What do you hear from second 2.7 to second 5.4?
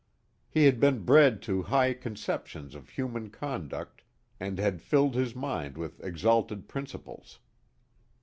of human conduct, and had filled his